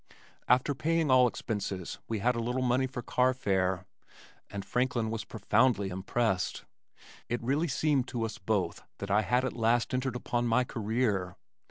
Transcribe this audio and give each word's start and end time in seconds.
After 0.47 0.73
paying 0.73 1.11
all 1.11 1.27
expenses 1.27 1.99
we 2.07 2.17
had 2.17 2.35
a 2.35 2.39
little 2.39 2.63
money 2.63 2.87
for 2.87 3.03
carfare, 3.03 3.85
and 4.49 4.65
Franklin 4.65 5.11
was 5.11 5.25
profoundly 5.25 5.89
impressed. 5.89 6.65
It 7.29 7.39
really 7.43 7.67
seemed 7.67 8.07
to 8.07 8.23
us 8.25 8.39
both 8.39 8.81
that 8.97 9.11
I 9.11 9.21
had 9.21 9.45
at 9.45 9.53
last 9.53 9.93
entered 9.93 10.15
upon 10.15 10.47
my 10.47 10.63
career. 10.63 11.35